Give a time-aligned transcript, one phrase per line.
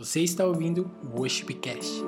[0.00, 2.02] Você está ouvindo o Worshipcast.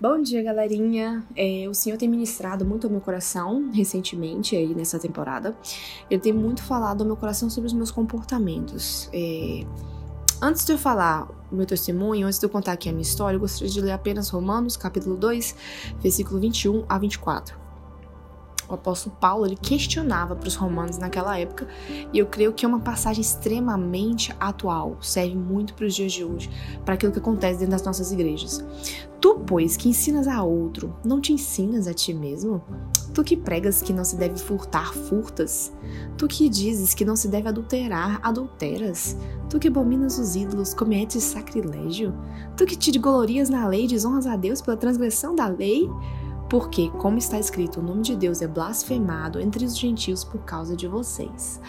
[0.00, 1.26] Bom dia, galerinha.
[1.34, 5.56] É, o Senhor tem ministrado muito ao meu coração recentemente aí nessa temporada.
[6.08, 9.10] Ele tem muito falado ao meu coração sobre os meus comportamentos.
[9.12, 9.64] É,
[10.42, 13.36] antes de eu falar o meu testemunho, antes de eu contar aqui a minha história,
[13.36, 15.54] eu gostaria de ler apenas Romanos, capítulo 2,
[16.00, 17.69] versículo 21 a 24
[18.72, 21.66] o apóstolo Paulo ele questionava para os romanos naquela época,
[22.12, 26.24] e eu creio que é uma passagem extremamente atual, serve muito para os dias de
[26.24, 26.50] hoje,
[26.84, 28.64] para aquilo que acontece dentro das nossas igrejas.
[29.20, 32.62] Tu, pois, que ensinas a outro, não te ensinas a ti mesmo?
[33.12, 35.70] Tu que pregas que não se deve furtar, furtas?
[36.16, 39.16] Tu que dizes que não se deve adulterar, adulteras?
[39.50, 42.14] Tu que abominas os ídolos, cometes sacrilégio?
[42.56, 45.86] Tu que te glorias na lei, desonras a Deus pela transgressão da lei?
[46.50, 50.76] Porque, como está escrito, o nome de Deus é blasfemado entre os gentios por causa
[50.76, 51.60] de vocês.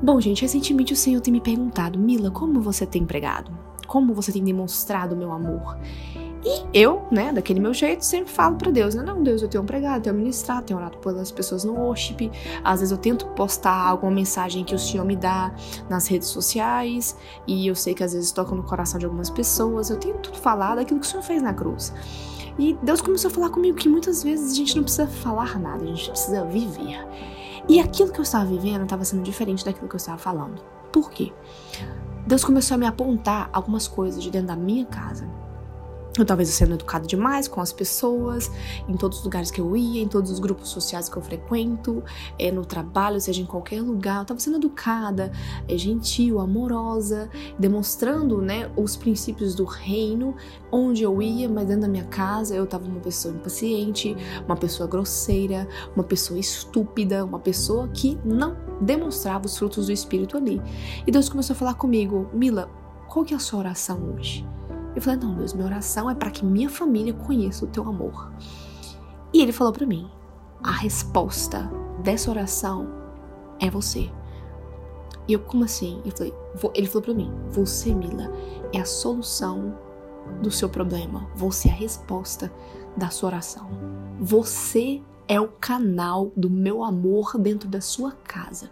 [0.00, 3.50] Bom, gente, recentemente o Senhor tem me perguntado, Mila, como você tem pregado?
[3.88, 5.76] Como você tem demonstrado meu amor?
[6.44, 9.02] E eu, né, daquele meu jeito, sempre falo para Deus, né?
[9.02, 12.30] Não, Deus, eu tenho pregado, tenho ministrado, tenho orado pelas pessoas no worship.
[12.62, 15.52] Às vezes eu tento postar alguma mensagem que o Senhor me dá
[15.90, 17.16] nas redes sociais.
[17.48, 19.90] E eu sei que às vezes toca no coração de algumas pessoas.
[19.90, 21.92] Eu tento falar daquilo que o Senhor fez na cruz.
[22.58, 25.84] E Deus começou a falar comigo que muitas vezes a gente não precisa falar nada,
[25.84, 27.06] a gente precisa viver.
[27.68, 30.62] E aquilo que eu estava vivendo estava sendo diferente daquilo que eu estava falando.
[30.92, 31.32] Por quê?
[32.26, 35.28] Deus começou a me apontar algumas coisas de dentro da minha casa
[36.20, 38.50] eu talvez sendo educado demais com as pessoas,
[38.88, 42.02] em todos os lugares que eu ia, em todos os grupos sociais que eu frequento,
[42.38, 44.16] é, no trabalho, seja em qualquer lugar.
[44.16, 45.32] Eu estava sendo educada,
[45.68, 50.34] é, gentil, amorosa, demonstrando né, os princípios do reino
[50.70, 54.88] onde eu ia, mas dentro da minha casa eu estava uma pessoa impaciente, uma pessoa
[54.88, 60.60] grosseira, uma pessoa estúpida, uma pessoa que não demonstrava os frutos do Espírito ali.
[61.06, 62.68] E Deus começou a falar comigo, Mila,
[63.08, 64.46] qual que é a sua oração hoje?
[64.96, 68.32] Eu falei: Não, Deus, minha oração é para que minha família conheça o teu amor.
[69.32, 70.10] E ele falou para mim:
[70.62, 71.70] A resposta
[72.02, 72.88] dessa oração
[73.60, 74.10] é você.
[75.28, 76.00] E eu, como assim?
[76.04, 76.34] Eu falei,
[76.74, 78.32] ele falou para mim: Você, Mila,
[78.72, 79.78] é a solução
[80.42, 81.28] do seu problema.
[81.36, 82.50] Você é a resposta
[82.96, 83.68] da sua oração.
[84.18, 88.70] Você é o canal do meu amor dentro da sua casa.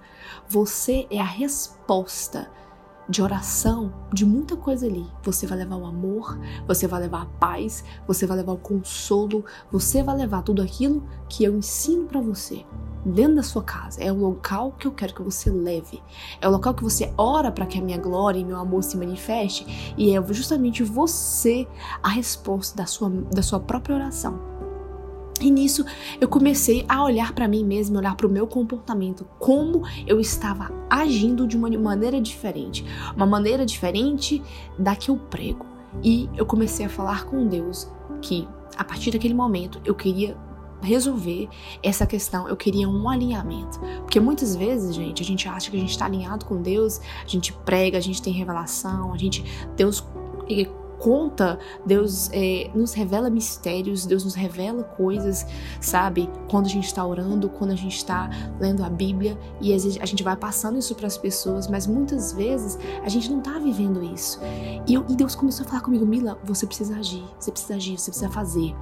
[0.49, 2.51] Você é a resposta
[3.09, 5.07] de oração, de muita coisa ali.
[5.23, 9.45] Você vai levar o amor, você vai levar a paz, você vai levar o consolo,
[9.71, 12.65] você vai levar tudo aquilo que eu ensino para você
[13.05, 14.03] dentro da sua casa.
[14.03, 16.03] É o local que eu quero que você leve.
[16.41, 18.97] É o local que você ora para que a minha glória e meu amor se
[18.97, 21.67] manifeste e é justamente você
[22.03, 24.54] a resposta da sua da sua própria oração.
[25.45, 25.85] E nisso
[26.19, 30.73] eu comecei a olhar para mim mesma, olhar para o meu comportamento, como eu estava
[30.89, 32.83] agindo de uma maneira diferente,
[33.15, 34.43] uma maneira diferente
[34.79, 35.67] da que eu prego.
[36.03, 37.87] E eu comecei a falar com Deus
[38.23, 40.35] que a partir daquele momento eu queria
[40.81, 41.51] resolver
[41.83, 43.79] essa questão, eu queria um alinhamento.
[44.01, 47.29] Porque muitas vezes, gente, a gente acha que a gente está alinhado com Deus, a
[47.29, 49.45] gente prega, a gente tem revelação, a gente
[49.77, 50.03] Deus
[51.05, 55.47] conta, Deus é, nos revela mistérios, Deus nos revela coisas,
[55.79, 56.31] sabe?
[56.49, 60.23] Quando a gente está orando, quando a gente está lendo a Bíblia e a gente
[60.23, 64.41] vai passando isso para as pessoas, mas muitas vezes a gente não está vivendo isso.
[64.87, 67.99] E, eu, e Deus começou a falar comigo, Mila, você precisa agir, você precisa agir,
[67.99, 68.75] você precisa fazer.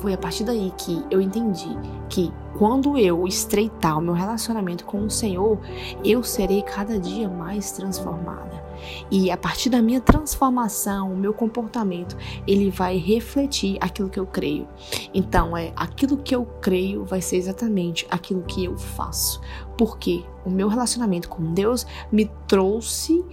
[0.00, 1.68] Foi a partir daí que eu entendi
[2.08, 5.58] que quando eu estreitar o meu relacionamento com o Senhor,
[6.04, 8.66] eu serei cada dia mais transformada.
[9.10, 14.26] E a partir da minha transformação, o meu comportamento, ele vai refletir aquilo que eu
[14.26, 14.66] creio.
[15.12, 19.40] Então, é aquilo que eu creio vai ser exatamente aquilo que eu faço.
[19.76, 23.24] Porque o meu relacionamento com Deus me trouxe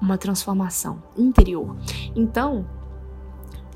[0.00, 1.76] uma transformação interior.
[2.16, 2.64] Então,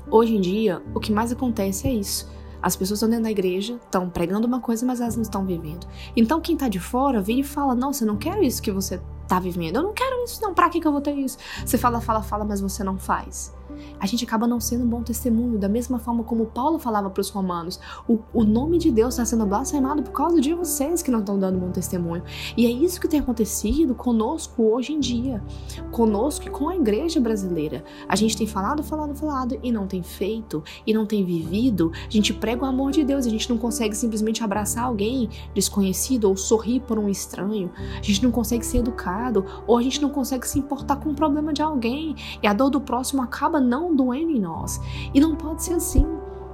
[0.09, 2.29] hoje em dia, o que mais acontece é isso.
[2.61, 5.87] As pessoas estão dentro da igreja, estão pregando uma coisa, mas elas não estão vivendo.
[6.15, 8.99] Então quem está de fora vem e fala: Não, você não quer isso que você
[9.23, 9.75] está vivendo.
[9.77, 10.53] Eu não quero isso, não.
[10.53, 11.37] Pra que, que eu vou ter isso?
[11.65, 13.54] Você fala, fala, fala, mas você não faz
[13.99, 17.21] a gente acaba não sendo um bom testemunho, da mesma forma como Paulo falava para
[17.21, 17.79] os romanos.
[18.07, 21.37] O, o nome de Deus está sendo blasfemado por causa de vocês que não estão
[21.37, 22.23] dando bom testemunho.
[22.55, 25.43] E é isso que tem acontecido conosco hoje em dia,
[25.91, 27.83] conosco e com a igreja brasileira.
[28.07, 31.91] A gente tem falado, falado, falado e não tem feito, e não tem vivido.
[32.07, 36.25] A gente prega o amor de Deus, a gente não consegue simplesmente abraçar alguém desconhecido
[36.25, 37.71] ou sorrir por um estranho.
[37.97, 41.15] A gente não consegue ser educado, ou a gente não consegue se importar com o
[41.15, 42.15] problema de alguém.
[42.41, 44.79] E a dor do próximo acaba não doendo em nós.
[45.13, 46.05] E não pode ser assim.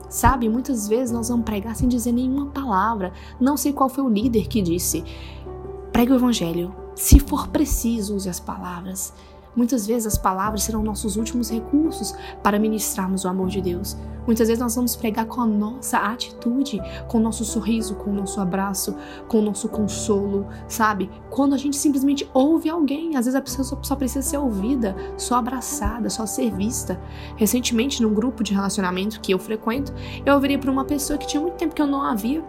[0.09, 3.13] Sabe, muitas vezes nós vamos pregar sem dizer nenhuma palavra.
[3.39, 5.03] Não sei qual foi o líder que disse:
[5.91, 6.75] pregue o evangelho.
[6.95, 9.13] Se for preciso, use as palavras.
[9.55, 13.97] Muitas vezes as palavras serão nossos últimos recursos para ministrarmos o amor de Deus.
[14.25, 18.13] Muitas vezes nós vamos pregar com a nossa atitude, com o nosso sorriso, com o
[18.13, 18.95] nosso abraço,
[19.27, 21.09] com o nosso consolo, sabe?
[21.29, 25.35] Quando a gente simplesmente ouve alguém, às vezes a pessoa só precisa ser ouvida, só
[25.35, 27.01] abraçada, só ser vista.
[27.35, 29.91] Recentemente, num grupo de relacionamento que eu frequento,
[30.25, 32.43] eu ouviria para uma pessoa que tinha muito tempo que eu não havia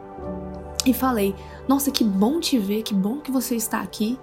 [0.85, 1.35] e falei:
[1.67, 4.19] Nossa, que bom te ver, que bom que você está aqui.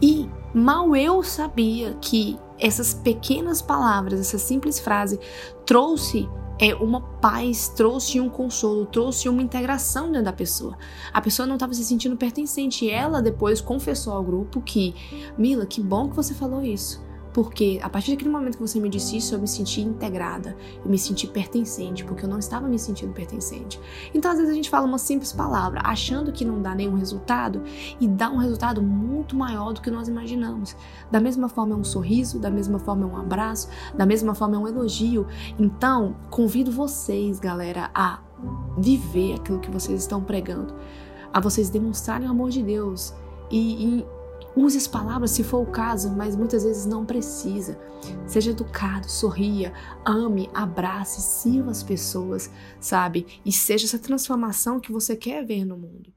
[0.00, 5.20] E mal eu sabia que essas pequenas palavras, essa simples frase,
[5.66, 10.76] trouxe é uma paz, trouxe um consolo, trouxe uma integração dentro da pessoa.
[11.12, 12.86] A pessoa não estava se sentindo pertencente.
[12.86, 14.94] E ela depois confessou ao grupo que,
[15.36, 17.04] Mila, que bom que você falou isso.
[17.36, 20.90] Porque a partir daquele momento que você me disse isso, eu me senti integrada, eu
[20.90, 23.78] me senti pertencente, porque eu não estava me sentindo pertencente.
[24.14, 27.62] Então, às vezes, a gente fala uma simples palavra, achando que não dá nenhum resultado,
[28.00, 30.74] e dá um resultado muito maior do que nós imaginamos.
[31.10, 34.56] Da mesma forma, é um sorriso, da mesma forma, é um abraço, da mesma forma,
[34.56, 35.26] é um elogio.
[35.58, 38.18] Então, convido vocês, galera, a
[38.78, 40.72] viver aquilo que vocês estão pregando,
[41.34, 43.12] a vocês demonstrarem o amor de Deus
[43.50, 44.06] e, e
[44.56, 47.78] Use as palavras se for o caso, mas muitas vezes não precisa.
[48.26, 49.72] Seja educado, sorria,
[50.04, 52.50] ame, abrace, sirva as pessoas,
[52.80, 53.26] sabe?
[53.44, 56.16] E seja essa transformação que você quer ver no mundo.